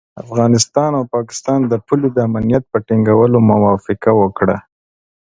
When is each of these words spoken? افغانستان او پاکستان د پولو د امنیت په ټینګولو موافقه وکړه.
افغانستان 0.23 0.91
او 0.97 1.03
پاکستان 1.15 1.59
د 1.67 1.73
پولو 1.85 2.07
د 2.13 2.17
امنیت 2.27 2.63
په 2.71 2.77
ټینګولو 2.87 3.37
موافقه 3.49 4.11
وکړه. 4.21 4.57